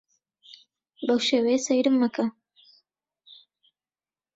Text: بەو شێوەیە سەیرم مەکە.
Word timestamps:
بەو 1.05 1.19
شێوەیە 1.27 1.59
سەیرم 1.65 1.95
مەکە. 2.01 2.25